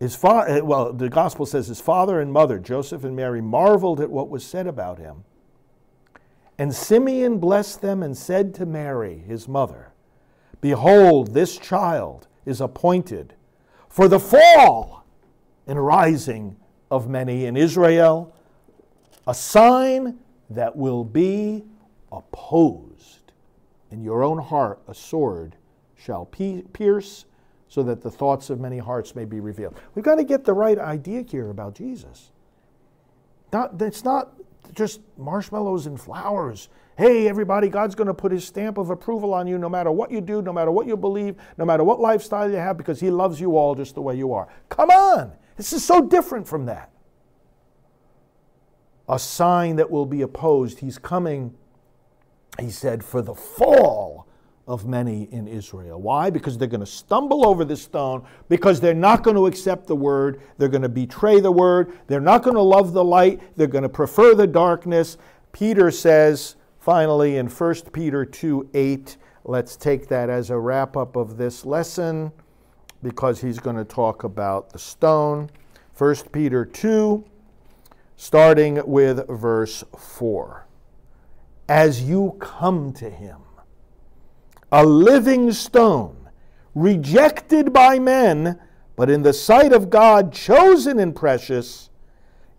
his 0.00 0.16
father, 0.16 0.48
eh, 0.48 0.60
well, 0.60 0.92
the 0.92 1.08
gospel 1.08 1.46
says 1.46 1.68
his 1.68 1.80
father 1.80 2.20
and 2.20 2.32
mother, 2.32 2.58
Joseph 2.58 3.04
and 3.04 3.14
Mary, 3.14 3.40
marveled 3.40 4.00
at 4.00 4.10
what 4.10 4.28
was 4.28 4.44
said 4.44 4.66
about 4.66 4.98
him. 4.98 5.22
And 6.58 6.74
Simeon 6.74 7.38
blessed 7.38 7.82
them 7.82 8.02
and 8.02 8.16
said 8.16 8.52
to 8.54 8.66
Mary, 8.66 9.18
his 9.18 9.46
mother, 9.46 9.92
Behold, 10.60 11.34
this 11.34 11.56
child 11.56 12.27
is 12.48 12.60
appointed 12.60 13.34
for 13.88 14.08
the 14.08 14.18
fall 14.18 15.04
and 15.66 15.84
rising 15.84 16.56
of 16.90 17.08
many 17.08 17.44
in 17.44 17.56
Israel, 17.56 18.34
a 19.26 19.34
sign 19.34 20.18
that 20.48 20.74
will 20.74 21.04
be 21.04 21.64
opposed. 22.10 23.32
In 23.90 24.02
your 24.02 24.22
own 24.22 24.38
heart, 24.38 24.80
a 24.88 24.94
sword 24.94 25.56
shall 25.94 26.24
pierce 26.24 27.26
so 27.68 27.82
that 27.82 28.00
the 28.00 28.10
thoughts 28.10 28.48
of 28.48 28.60
many 28.60 28.78
hearts 28.78 29.14
may 29.14 29.26
be 29.26 29.40
revealed. 29.40 29.78
We've 29.94 30.04
got 30.04 30.14
to 30.14 30.24
get 30.24 30.44
the 30.44 30.54
right 30.54 30.78
idea 30.78 31.22
here 31.22 31.50
about 31.50 31.74
Jesus. 31.74 32.30
Not, 33.52 33.80
it's 33.80 34.04
not 34.04 34.32
just 34.74 35.00
marshmallows 35.16 35.86
and 35.86 36.00
flowers. 36.00 36.68
Hey, 36.96 37.28
everybody, 37.28 37.68
God's 37.68 37.94
going 37.94 38.06
to 38.08 38.14
put 38.14 38.32
his 38.32 38.44
stamp 38.44 38.78
of 38.78 38.90
approval 38.90 39.32
on 39.34 39.46
you 39.46 39.58
no 39.58 39.68
matter 39.68 39.90
what 39.90 40.10
you 40.10 40.20
do, 40.20 40.42
no 40.42 40.52
matter 40.52 40.70
what 40.70 40.86
you 40.86 40.96
believe, 40.96 41.36
no 41.56 41.64
matter 41.64 41.84
what 41.84 42.00
lifestyle 42.00 42.50
you 42.50 42.56
have, 42.56 42.76
because 42.76 43.00
he 43.00 43.10
loves 43.10 43.40
you 43.40 43.56
all 43.56 43.74
just 43.74 43.94
the 43.94 44.02
way 44.02 44.16
you 44.16 44.32
are. 44.32 44.48
Come 44.68 44.90
on! 44.90 45.32
This 45.56 45.72
is 45.72 45.84
so 45.84 46.02
different 46.02 46.46
from 46.46 46.66
that. 46.66 46.90
A 49.08 49.18
sign 49.18 49.76
that 49.76 49.90
will 49.90 50.06
be 50.06 50.22
opposed. 50.22 50.80
He's 50.80 50.98
coming, 50.98 51.54
he 52.60 52.70
said, 52.70 53.04
for 53.04 53.22
the 53.22 53.34
fall 53.34 54.27
of 54.68 54.86
many 54.86 55.22
in 55.32 55.48
Israel. 55.48 56.00
Why? 56.00 56.28
Because 56.28 56.58
they're 56.58 56.68
going 56.68 56.80
to 56.80 56.86
stumble 56.86 57.48
over 57.48 57.64
this 57.64 57.82
stone, 57.82 58.22
because 58.50 58.80
they're 58.80 58.92
not 58.92 59.22
going 59.22 59.34
to 59.34 59.46
accept 59.46 59.86
the 59.86 59.96
word, 59.96 60.42
they're 60.58 60.68
going 60.68 60.82
to 60.82 60.90
betray 60.90 61.40
the 61.40 61.50
word, 61.50 61.98
they're 62.06 62.20
not 62.20 62.42
going 62.42 62.54
to 62.54 62.62
love 62.62 62.92
the 62.92 63.02
light, 63.02 63.40
they're 63.56 63.66
going 63.66 63.82
to 63.82 63.88
prefer 63.88 64.34
the 64.34 64.46
darkness. 64.46 65.16
Peter 65.52 65.90
says, 65.90 66.56
finally, 66.78 67.38
in 67.38 67.48
1 67.48 67.74
Peter 67.94 68.26
2 68.26 68.68
8, 68.74 69.16
let's 69.44 69.74
take 69.74 70.06
that 70.08 70.28
as 70.28 70.50
a 70.50 70.58
wrap 70.58 70.98
up 70.98 71.16
of 71.16 71.38
this 71.38 71.64
lesson, 71.64 72.30
because 73.02 73.40
he's 73.40 73.58
going 73.58 73.76
to 73.76 73.86
talk 73.86 74.22
about 74.22 74.70
the 74.70 74.78
stone. 74.78 75.48
1 75.96 76.14
Peter 76.30 76.66
2, 76.66 77.24
starting 78.16 78.86
with 78.86 79.26
verse 79.28 79.82
4. 79.96 80.66
As 81.70 82.02
you 82.02 82.36
come 82.38 82.92
to 82.92 83.08
him, 83.08 83.38
a 84.70 84.84
living 84.84 85.52
stone, 85.52 86.28
rejected 86.74 87.72
by 87.72 87.98
men, 87.98 88.58
but 88.96 89.08
in 89.08 89.22
the 89.22 89.32
sight 89.32 89.72
of 89.72 89.90
God 89.90 90.32
chosen 90.32 90.98
and 90.98 91.14
precious, 91.14 91.90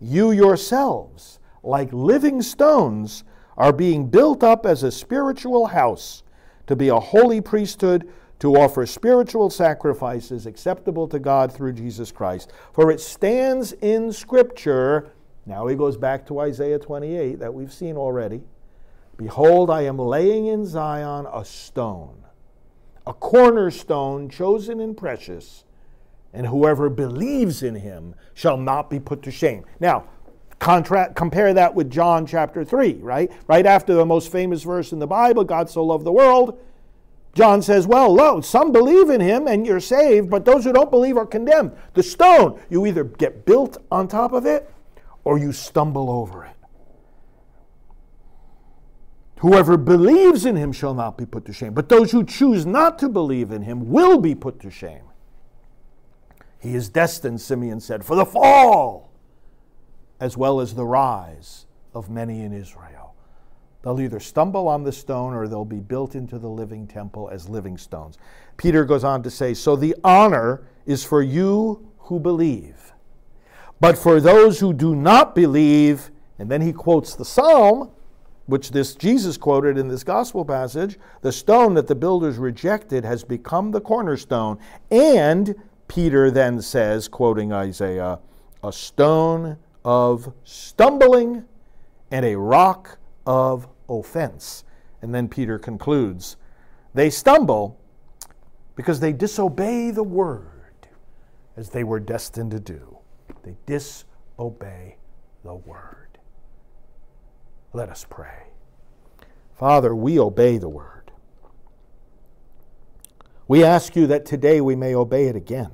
you 0.00 0.30
yourselves, 0.32 1.38
like 1.62 1.92
living 1.92 2.42
stones, 2.42 3.24
are 3.56 3.72
being 3.72 4.08
built 4.08 4.42
up 4.42 4.64
as 4.64 4.82
a 4.82 4.90
spiritual 4.90 5.66
house 5.66 6.22
to 6.66 6.74
be 6.74 6.88
a 6.88 6.98
holy 6.98 7.40
priesthood 7.40 8.10
to 8.38 8.56
offer 8.56 8.86
spiritual 8.86 9.50
sacrifices 9.50 10.46
acceptable 10.46 11.06
to 11.06 11.18
God 11.18 11.52
through 11.52 11.74
Jesus 11.74 12.10
Christ. 12.10 12.52
For 12.72 12.90
it 12.90 13.00
stands 13.00 13.72
in 13.72 14.12
Scripture. 14.12 15.10
Now 15.44 15.66
he 15.66 15.76
goes 15.76 15.98
back 15.98 16.26
to 16.28 16.40
Isaiah 16.40 16.78
28 16.78 17.38
that 17.38 17.52
we've 17.52 17.72
seen 17.72 17.96
already. 17.96 18.40
Behold, 19.20 19.68
I 19.68 19.82
am 19.82 19.98
laying 19.98 20.46
in 20.46 20.64
Zion 20.64 21.26
a 21.30 21.44
stone, 21.44 22.24
a 23.06 23.12
cornerstone 23.12 24.30
chosen 24.30 24.80
and 24.80 24.96
precious, 24.96 25.64
and 26.32 26.46
whoever 26.46 26.88
believes 26.88 27.62
in 27.62 27.74
him 27.74 28.14
shall 28.32 28.56
not 28.56 28.88
be 28.88 28.98
put 28.98 29.22
to 29.24 29.30
shame. 29.30 29.66
Now, 29.78 30.04
contra- 30.58 31.12
compare 31.12 31.52
that 31.52 31.74
with 31.74 31.90
John 31.90 32.24
chapter 32.24 32.64
3, 32.64 32.94
right? 33.02 33.30
Right 33.46 33.66
after 33.66 33.92
the 33.92 34.06
most 34.06 34.32
famous 34.32 34.62
verse 34.62 34.90
in 34.90 35.00
the 35.00 35.06
Bible, 35.06 35.44
God 35.44 35.68
so 35.68 35.84
loved 35.84 36.06
the 36.06 36.12
world. 36.12 36.58
John 37.34 37.60
says, 37.60 37.86
Well, 37.86 38.14
lo, 38.14 38.40
some 38.40 38.72
believe 38.72 39.10
in 39.10 39.20
him 39.20 39.46
and 39.46 39.66
you're 39.66 39.80
saved, 39.80 40.30
but 40.30 40.46
those 40.46 40.64
who 40.64 40.72
don't 40.72 40.90
believe 40.90 41.18
are 41.18 41.26
condemned. 41.26 41.72
The 41.92 42.02
stone, 42.02 42.58
you 42.70 42.86
either 42.86 43.04
get 43.04 43.44
built 43.44 43.76
on 43.90 44.08
top 44.08 44.32
of 44.32 44.46
it 44.46 44.72
or 45.24 45.36
you 45.36 45.52
stumble 45.52 46.08
over 46.08 46.46
it. 46.46 46.56
Whoever 49.40 49.78
believes 49.78 50.44
in 50.44 50.56
him 50.56 50.70
shall 50.70 50.92
not 50.92 51.16
be 51.16 51.24
put 51.24 51.46
to 51.46 51.52
shame, 51.52 51.72
but 51.72 51.88
those 51.88 52.12
who 52.12 52.24
choose 52.24 52.66
not 52.66 52.98
to 52.98 53.08
believe 53.08 53.52
in 53.52 53.62
him 53.62 53.88
will 53.88 54.18
be 54.18 54.34
put 54.34 54.60
to 54.60 54.70
shame. 54.70 55.04
He 56.58 56.74
is 56.74 56.90
destined, 56.90 57.40
Simeon 57.40 57.80
said, 57.80 58.04
for 58.04 58.16
the 58.16 58.26
fall 58.26 59.10
as 60.20 60.36
well 60.36 60.60
as 60.60 60.74
the 60.74 60.84
rise 60.84 61.64
of 61.94 62.10
many 62.10 62.42
in 62.42 62.52
Israel. 62.52 63.14
They'll 63.82 64.02
either 64.02 64.20
stumble 64.20 64.68
on 64.68 64.84
the 64.84 64.92
stone 64.92 65.32
or 65.32 65.48
they'll 65.48 65.64
be 65.64 65.80
built 65.80 66.14
into 66.14 66.38
the 66.38 66.50
living 66.50 66.86
temple 66.86 67.30
as 67.32 67.48
living 67.48 67.78
stones. 67.78 68.18
Peter 68.58 68.84
goes 68.84 69.04
on 69.04 69.22
to 69.22 69.30
say, 69.30 69.54
So 69.54 69.74
the 69.74 69.96
honor 70.04 70.66
is 70.84 71.02
for 71.02 71.22
you 71.22 71.90
who 71.96 72.20
believe. 72.20 72.92
But 73.80 73.96
for 73.96 74.20
those 74.20 74.60
who 74.60 74.74
do 74.74 74.94
not 74.94 75.34
believe, 75.34 76.10
and 76.38 76.50
then 76.50 76.60
he 76.60 76.74
quotes 76.74 77.14
the 77.14 77.24
psalm, 77.24 77.90
which 78.46 78.70
this 78.70 78.94
Jesus 78.94 79.36
quoted 79.36 79.78
in 79.78 79.88
this 79.88 80.02
gospel 80.02 80.44
passage, 80.44 80.98
the 81.22 81.32
stone 81.32 81.74
that 81.74 81.86
the 81.86 81.94
builders 81.94 82.36
rejected 82.38 83.04
has 83.04 83.22
become 83.22 83.70
the 83.70 83.80
cornerstone. 83.80 84.58
And 84.90 85.54
Peter 85.88 86.30
then 86.30 86.60
says, 86.60 87.08
quoting 87.08 87.52
Isaiah, 87.52 88.18
a 88.62 88.72
stone 88.72 89.56
of 89.84 90.32
stumbling 90.44 91.44
and 92.10 92.24
a 92.24 92.36
rock 92.36 92.98
of 93.26 93.68
offense. 93.88 94.64
And 95.02 95.14
then 95.14 95.28
Peter 95.28 95.58
concludes, 95.58 96.36
they 96.94 97.10
stumble 97.10 97.80
because 98.74 99.00
they 99.00 99.12
disobey 99.12 99.90
the 99.90 100.02
word 100.02 100.88
as 101.56 101.70
they 101.70 101.84
were 101.84 102.00
destined 102.00 102.50
to 102.50 102.60
do. 102.60 102.98
They 103.42 103.56
disobey 103.66 104.96
the 105.44 105.54
word. 105.54 106.09
Let 107.72 107.88
us 107.88 108.04
pray. 108.08 108.48
Father, 109.54 109.94
we 109.94 110.18
obey 110.18 110.58
the 110.58 110.68
word. 110.68 111.12
We 113.46 113.64
ask 113.64 113.94
you 113.94 114.06
that 114.08 114.26
today 114.26 114.60
we 114.60 114.74
may 114.74 114.94
obey 114.94 115.26
it 115.26 115.36
again. 115.36 115.70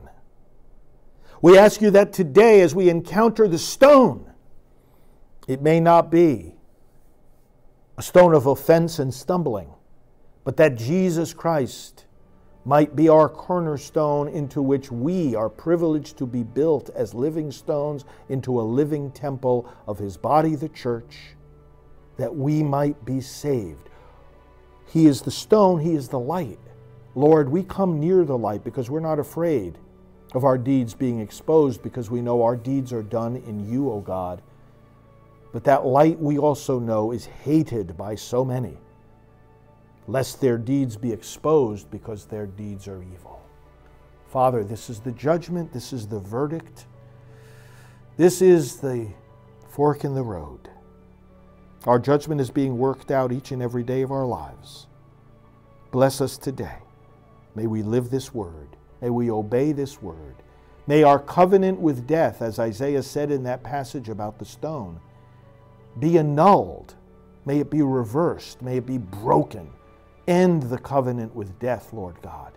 We 1.40 1.58
ask 1.58 1.80
you 1.80 1.90
that 1.92 2.12
today, 2.12 2.62
as 2.62 2.74
we 2.74 2.88
encounter 2.88 3.46
the 3.46 3.58
stone, 3.58 4.30
it 5.46 5.62
may 5.62 5.80
not 5.80 6.10
be 6.10 6.54
a 7.96 8.02
stone 8.02 8.34
of 8.34 8.46
offense 8.46 8.98
and 8.98 9.12
stumbling, 9.12 9.70
but 10.44 10.56
that 10.56 10.76
Jesus 10.76 11.32
Christ 11.32 12.06
might 12.64 12.96
be 12.96 13.08
our 13.08 13.28
cornerstone 13.28 14.28
into 14.28 14.60
which 14.60 14.90
we 14.90 15.34
are 15.34 15.48
privileged 15.48 16.18
to 16.18 16.26
be 16.26 16.42
built 16.42 16.90
as 16.90 17.14
living 17.14 17.52
stones 17.52 18.04
into 18.28 18.60
a 18.60 18.62
living 18.62 19.10
temple 19.12 19.72
of 19.86 19.98
his 19.98 20.16
body, 20.16 20.56
the 20.56 20.68
church 20.70 21.35
that 22.16 22.34
we 22.34 22.62
might 22.62 23.04
be 23.04 23.20
saved. 23.20 23.88
He 24.86 25.06
is 25.06 25.22
the 25.22 25.30
stone, 25.30 25.80
He 25.80 25.94
is 25.94 26.08
the 26.08 26.18
light. 26.18 26.58
Lord, 27.14 27.48
we 27.48 27.62
come 27.62 27.98
near 27.98 28.24
the 28.24 28.36
light 28.36 28.62
because 28.64 28.90
we're 28.90 29.00
not 29.00 29.18
afraid 29.18 29.78
of 30.34 30.44
our 30.44 30.58
deeds 30.58 30.94
being 30.94 31.20
exposed 31.20 31.82
because 31.82 32.10
we 32.10 32.20
know 32.20 32.42
our 32.42 32.56
deeds 32.56 32.92
are 32.92 33.02
done 33.02 33.36
in 33.36 33.70
you, 33.70 33.90
O 33.90 34.00
God. 34.00 34.42
But 35.52 35.64
that 35.64 35.86
light 35.86 36.18
we 36.18 36.38
also 36.38 36.78
know 36.78 37.12
is 37.12 37.24
hated 37.24 37.96
by 37.96 38.16
so 38.16 38.44
many, 38.44 38.76
lest 40.06 40.40
their 40.40 40.58
deeds 40.58 40.96
be 40.96 41.12
exposed 41.12 41.90
because 41.90 42.26
their 42.26 42.46
deeds 42.46 42.86
are 42.86 43.02
evil. 43.02 43.42
Father, 44.28 44.62
this 44.62 44.90
is 44.90 45.00
the 45.00 45.12
judgment, 45.12 45.72
this 45.72 45.94
is 45.94 46.06
the 46.06 46.20
verdict, 46.20 46.84
this 48.18 48.42
is 48.42 48.76
the 48.76 49.08
fork 49.70 50.04
in 50.04 50.14
the 50.14 50.22
road. 50.22 50.68
Our 51.86 51.98
judgment 52.00 52.40
is 52.40 52.50
being 52.50 52.78
worked 52.78 53.10
out 53.10 53.32
each 53.32 53.52
and 53.52 53.62
every 53.62 53.84
day 53.84 54.02
of 54.02 54.10
our 54.10 54.26
lives. 54.26 54.88
Bless 55.92 56.20
us 56.20 56.36
today. 56.36 56.78
May 57.54 57.66
we 57.66 57.82
live 57.82 58.10
this 58.10 58.34
word. 58.34 58.76
May 59.00 59.10
we 59.10 59.30
obey 59.30 59.72
this 59.72 60.02
word. 60.02 60.34
May 60.88 61.04
our 61.04 61.18
covenant 61.18 61.80
with 61.80 62.06
death, 62.06 62.42
as 62.42 62.58
Isaiah 62.58 63.02
said 63.02 63.30
in 63.30 63.44
that 63.44 63.62
passage 63.62 64.08
about 64.08 64.38
the 64.38 64.44
stone, 64.44 65.00
be 65.98 66.18
annulled. 66.18 66.94
May 67.44 67.60
it 67.60 67.70
be 67.70 67.82
reversed. 67.82 68.62
May 68.62 68.78
it 68.78 68.86
be 68.86 68.98
broken. 68.98 69.70
End 70.26 70.64
the 70.64 70.78
covenant 70.78 71.34
with 71.34 71.58
death, 71.60 71.92
Lord 71.92 72.20
God. 72.20 72.52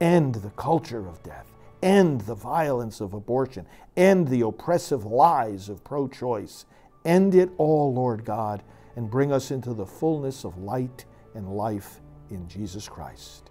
End 0.00 0.36
the 0.36 0.50
culture 0.50 1.06
of 1.06 1.22
death. 1.22 1.46
End 1.82 2.22
the 2.22 2.34
violence 2.34 3.00
of 3.00 3.12
abortion. 3.12 3.66
End 3.96 4.28
the 4.28 4.40
oppressive 4.40 5.04
lies 5.04 5.68
of 5.68 5.84
pro 5.84 6.08
choice. 6.08 6.64
End 7.04 7.34
it 7.34 7.50
all, 7.56 7.92
Lord 7.92 8.24
God, 8.24 8.62
and 8.96 9.10
bring 9.10 9.32
us 9.32 9.50
into 9.50 9.72
the 9.72 9.86
fullness 9.86 10.44
of 10.44 10.58
light 10.58 11.04
and 11.34 11.56
life 11.56 12.00
in 12.30 12.48
Jesus 12.48 12.88
Christ. 12.88 13.50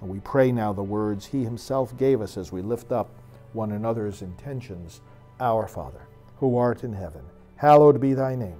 And 0.00 0.08
we 0.08 0.20
pray 0.20 0.52
now 0.52 0.72
the 0.72 0.82
words 0.82 1.26
He 1.26 1.44
Himself 1.44 1.96
gave 1.96 2.20
us 2.20 2.36
as 2.36 2.52
we 2.52 2.62
lift 2.62 2.92
up 2.92 3.10
one 3.52 3.72
another's 3.72 4.22
intentions. 4.22 5.00
Our 5.40 5.68
Father, 5.68 6.06
who 6.38 6.56
art 6.56 6.82
in 6.82 6.92
heaven, 6.92 7.22
hallowed 7.56 8.00
be 8.00 8.14
thy 8.14 8.34
name. 8.34 8.58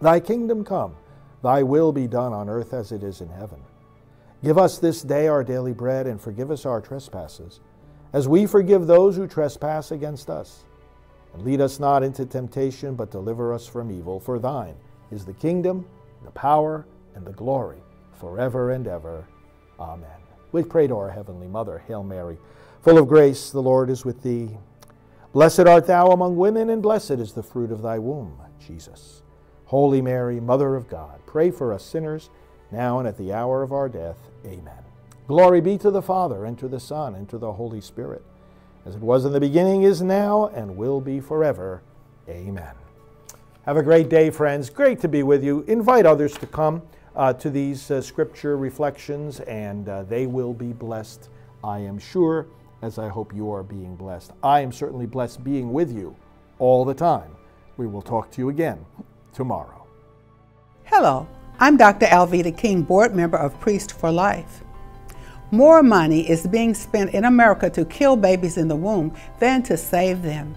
Thy 0.00 0.20
kingdom 0.20 0.64
come, 0.64 0.96
thy 1.42 1.62
will 1.62 1.92
be 1.92 2.06
done 2.06 2.32
on 2.32 2.48
earth 2.48 2.72
as 2.72 2.90
it 2.90 3.02
is 3.02 3.20
in 3.20 3.28
heaven. 3.28 3.60
Give 4.42 4.58
us 4.58 4.78
this 4.78 5.02
day 5.02 5.28
our 5.28 5.44
daily 5.44 5.72
bread, 5.72 6.06
and 6.06 6.20
forgive 6.20 6.50
us 6.50 6.66
our 6.66 6.80
trespasses, 6.80 7.60
as 8.12 8.28
we 8.28 8.46
forgive 8.46 8.86
those 8.86 9.16
who 9.16 9.26
trespass 9.26 9.90
against 9.90 10.28
us. 10.28 10.64
And 11.34 11.44
lead 11.44 11.60
us 11.60 11.80
not 11.80 12.02
into 12.02 12.24
temptation, 12.24 12.94
but 12.94 13.10
deliver 13.10 13.52
us 13.52 13.66
from 13.66 13.90
evil. 13.90 14.20
For 14.20 14.38
thine 14.38 14.76
is 15.10 15.24
the 15.24 15.32
kingdom, 15.34 15.86
the 16.24 16.30
power, 16.30 16.86
and 17.14 17.26
the 17.26 17.32
glory, 17.32 17.78
forever 18.18 18.70
and 18.70 18.86
ever. 18.86 19.26
Amen. 19.78 20.08
We 20.52 20.62
pray 20.62 20.86
to 20.86 20.96
our 20.96 21.10
Heavenly 21.10 21.48
Mother, 21.48 21.82
Hail 21.86 22.04
Mary, 22.04 22.38
full 22.82 22.98
of 22.98 23.08
grace, 23.08 23.50
the 23.50 23.60
Lord 23.62 23.90
is 23.90 24.04
with 24.04 24.22
thee. 24.22 24.56
Blessed 25.32 25.66
art 25.66 25.88
thou 25.88 26.12
among 26.12 26.36
women, 26.36 26.70
and 26.70 26.80
blessed 26.80 27.12
is 27.12 27.32
the 27.32 27.42
fruit 27.42 27.72
of 27.72 27.82
thy 27.82 27.98
womb, 27.98 28.38
Jesus. 28.64 29.22
Holy 29.64 30.00
Mary, 30.00 30.38
Mother 30.38 30.76
of 30.76 30.88
God, 30.88 31.20
pray 31.26 31.50
for 31.50 31.72
us 31.72 31.84
sinners, 31.84 32.30
now 32.70 33.00
and 33.00 33.08
at 33.08 33.18
the 33.18 33.32
hour 33.32 33.64
of 33.64 33.72
our 33.72 33.88
death. 33.88 34.18
Amen. 34.46 34.84
Glory 35.26 35.60
be 35.60 35.76
to 35.78 35.90
the 35.90 36.02
Father, 36.02 36.44
and 36.44 36.56
to 36.58 36.68
the 36.68 36.78
Son, 36.78 37.16
and 37.16 37.28
to 37.30 37.38
the 37.38 37.54
Holy 37.54 37.80
Spirit, 37.80 38.22
as 38.84 38.96
it 38.96 39.00
was 39.00 39.24
in 39.24 39.32
the 39.32 39.40
beginning, 39.40 39.82
is 39.82 40.02
now, 40.02 40.46
and 40.54 40.76
will 40.76 41.00
be 41.00 41.20
forever. 41.20 41.82
Amen. 42.28 42.74
Have 43.66 43.76
a 43.76 43.82
great 43.82 44.08
day, 44.08 44.30
friends. 44.30 44.68
Great 44.68 45.00
to 45.00 45.08
be 45.08 45.22
with 45.22 45.42
you. 45.42 45.62
Invite 45.68 46.04
others 46.04 46.34
to 46.34 46.46
come 46.46 46.82
uh, 47.16 47.32
to 47.34 47.48
these 47.50 47.90
uh, 47.90 48.00
scripture 48.00 48.56
reflections, 48.56 49.40
and 49.40 49.88
uh, 49.88 50.02
they 50.02 50.26
will 50.26 50.52
be 50.52 50.72
blessed, 50.72 51.28
I 51.62 51.78
am 51.78 51.98
sure, 51.98 52.46
as 52.82 52.98
I 52.98 53.08
hope 53.08 53.34
you 53.34 53.50
are 53.50 53.62
being 53.62 53.96
blessed. 53.96 54.32
I 54.42 54.60
am 54.60 54.72
certainly 54.72 55.06
blessed 55.06 55.42
being 55.42 55.72
with 55.72 55.90
you 55.90 56.14
all 56.58 56.84
the 56.84 56.94
time. 56.94 57.30
We 57.76 57.86
will 57.86 58.02
talk 58.02 58.30
to 58.32 58.40
you 58.40 58.50
again 58.50 58.84
tomorrow. 59.32 59.86
Hello, 60.84 61.26
I'm 61.58 61.76
Dr. 61.76 62.06
Alveda 62.06 62.56
King, 62.56 62.82
board 62.82 63.14
member 63.14 63.38
of 63.38 63.58
Priests 63.60 63.92
for 63.92 64.12
Life. 64.12 64.62
More 65.54 65.84
money 65.84 66.28
is 66.28 66.48
being 66.48 66.74
spent 66.74 67.14
in 67.14 67.26
America 67.26 67.70
to 67.70 67.84
kill 67.84 68.16
babies 68.16 68.56
in 68.56 68.66
the 68.66 68.74
womb 68.74 69.14
than 69.38 69.62
to 69.62 69.76
save 69.76 70.20
them. 70.20 70.56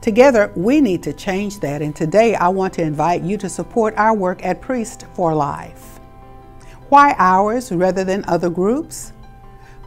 Together, 0.00 0.52
we 0.54 0.80
need 0.80 1.02
to 1.02 1.12
change 1.12 1.58
that, 1.58 1.82
and 1.82 1.94
today 1.96 2.36
I 2.36 2.46
want 2.46 2.72
to 2.74 2.82
invite 2.82 3.22
you 3.22 3.36
to 3.38 3.48
support 3.48 3.94
our 3.96 4.14
work 4.14 4.44
at 4.46 4.60
Priests 4.60 5.04
for 5.14 5.34
Life. 5.34 5.98
Why 6.88 7.16
ours 7.18 7.72
rather 7.72 8.04
than 8.04 8.24
other 8.28 8.48
groups? 8.48 9.12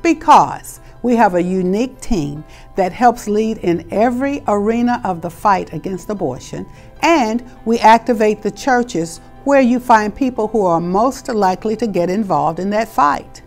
Because 0.02 0.82
we 1.02 1.16
have 1.16 1.36
a 1.36 1.42
unique 1.42 2.02
team 2.02 2.44
that 2.76 2.92
helps 2.92 3.30
lead 3.30 3.60
in 3.60 3.88
every 3.90 4.44
arena 4.50 5.00
of 5.06 5.22
the 5.22 5.30
fight 5.30 5.72
against 5.72 6.10
abortion, 6.10 6.66
and 7.02 7.42
we 7.64 7.80
activate 7.80 8.42
the 8.42 8.52
churches 8.52 9.22
where 9.46 9.62
you 9.62 9.80
find 9.80 10.14
people 10.14 10.50
who 10.50 10.66
are 10.66 10.82
most 10.82 11.30
likely 11.30 11.78
to 11.78 11.88
get 11.88 12.10
involved 12.10 12.60
in 12.60 12.70
that 12.72 12.90
fight. 12.90 13.42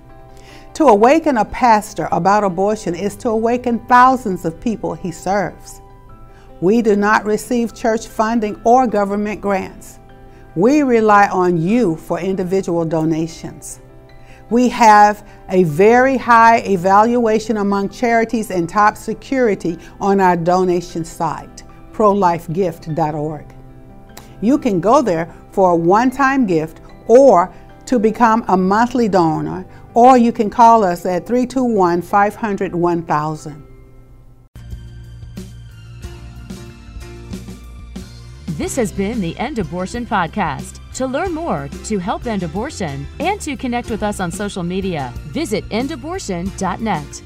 To 0.78 0.86
awaken 0.86 1.38
a 1.38 1.44
pastor 1.44 2.06
about 2.12 2.44
abortion 2.44 2.94
is 2.94 3.16
to 3.16 3.30
awaken 3.30 3.80
thousands 3.88 4.44
of 4.44 4.60
people 4.60 4.94
he 4.94 5.10
serves. 5.10 5.80
We 6.60 6.82
do 6.82 6.94
not 6.94 7.24
receive 7.24 7.74
church 7.74 8.06
funding 8.06 8.60
or 8.62 8.86
government 8.86 9.40
grants. 9.40 9.98
We 10.54 10.84
rely 10.84 11.26
on 11.30 11.60
you 11.60 11.96
for 11.96 12.20
individual 12.20 12.84
donations. 12.84 13.80
We 14.50 14.68
have 14.68 15.28
a 15.48 15.64
very 15.64 16.16
high 16.16 16.58
evaluation 16.58 17.56
among 17.56 17.88
charities 17.88 18.52
and 18.52 18.68
top 18.68 18.96
security 18.96 19.78
on 20.00 20.20
our 20.20 20.36
donation 20.36 21.04
site, 21.04 21.64
prolifegift.org. 21.90 23.46
You 24.40 24.58
can 24.58 24.78
go 24.78 25.02
there 25.02 25.34
for 25.50 25.72
a 25.72 25.76
one 25.76 26.12
time 26.12 26.46
gift 26.46 26.80
or 27.08 27.52
to 27.86 27.98
become 27.98 28.44
a 28.46 28.56
monthly 28.56 29.08
donor, 29.08 29.66
or 29.98 30.16
you 30.16 30.30
can 30.30 30.48
call 30.48 30.84
us 30.84 31.04
at 31.04 31.26
321 31.26 32.02
500 32.02 32.72
1000. 32.72 33.66
This 38.56 38.76
has 38.76 38.92
been 38.92 39.20
the 39.20 39.36
End 39.38 39.58
Abortion 39.58 40.06
Podcast. 40.06 40.78
To 40.94 41.06
learn 41.06 41.34
more, 41.34 41.68
to 41.84 41.98
help 41.98 42.26
end 42.26 42.44
abortion, 42.44 43.06
and 43.18 43.40
to 43.40 43.56
connect 43.56 43.90
with 43.90 44.04
us 44.04 44.20
on 44.20 44.30
social 44.30 44.62
media, 44.62 45.12
visit 45.26 45.68
endabortion.net. 45.70 47.22